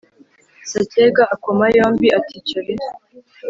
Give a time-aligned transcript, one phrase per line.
[0.71, 2.73] Sacyega akoma yombi, ati cyore